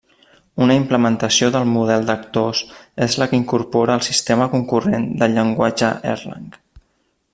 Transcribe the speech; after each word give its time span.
Una 0.67 0.75
implementació 0.77 1.49
del 1.55 1.67
model 1.73 2.07
d'Actors 2.07 2.61
és 3.07 3.17
la 3.23 3.27
que 3.33 3.39
incorpora 3.43 3.99
el 3.99 4.03
sistema 4.09 4.49
concurrent 4.55 5.07
del 5.21 5.37
llenguatge 5.37 5.93
Erlang. 6.15 6.51